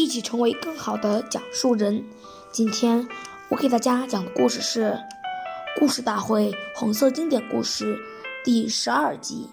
[0.00, 2.02] 一起成为更好的讲述人。
[2.50, 3.06] 今天
[3.50, 4.92] 我给大家讲的故事是
[5.78, 7.96] 《故事大会红色经典故事》
[8.42, 9.50] 第十二集：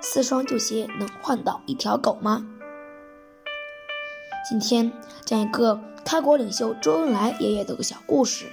[0.00, 2.44] 四双旧鞋能换到一条狗吗？
[4.50, 4.90] 今天
[5.24, 8.46] 讲一个开国领袖周恩来爷爷的小故事。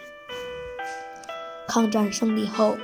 [1.68, 2.78] 抗战胜利后，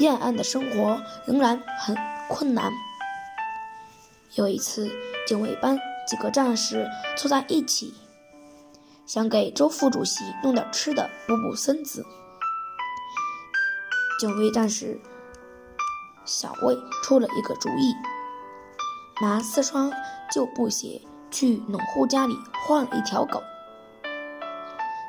[0.00, 1.96] 延安的生活仍然很
[2.28, 2.72] 困难。
[4.34, 4.90] 有一次，
[5.24, 5.78] 警卫班。
[6.06, 7.94] 几个战士凑在一起，
[9.06, 12.04] 想给周副主席弄点吃的补补身子。
[14.20, 15.00] 警卫战士
[16.24, 17.94] 小魏出了一个主意，
[19.20, 19.92] 拿四双
[20.32, 23.42] 旧布鞋去农户家里换了一条狗。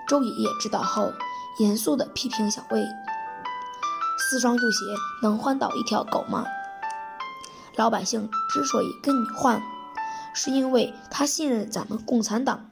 [0.08, 1.12] 周爷爷知道后，
[1.60, 2.84] 严肃地批评小魏
[4.18, 4.86] ：“四双旧鞋
[5.22, 6.46] 能换到一条狗吗？
[7.76, 9.62] 老百姓之所以跟你换。”
[10.36, 12.70] 是因为他信任咱们共产党，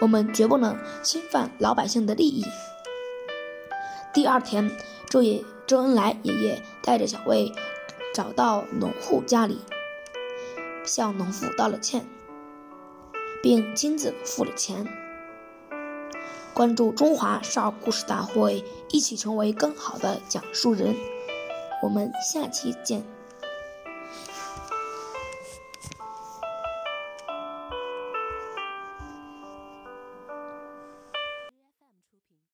[0.00, 2.44] 我们绝不能侵犯老百姓的利益。
[4.14, 4.70] 第二天，
[5.10, 7.52] 周爷周恩来爷爷带着小魏
[8.14, 9.60] 找到农户家里，
[10.82, 12.06] 向农妇道了歉，
[13.42, 14.88] 并亲自付了钱。
[16.54, 20.96] 关注中华少儿故事大会，一起成为更好的讲述人。
[21.82, 23.04] 我们下期见。